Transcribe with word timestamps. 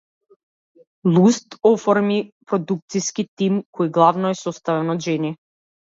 Луст 1.17 1.51
оформи 1.73 2.17
продукциски 2.53 3.29
тим 3.43 3.61
кој 3.79 3.93
главно 3.99 4.33
е 4.37 4.39
составен 4.45 4.95
од 4.95 5.05
жени. 5.09 5.37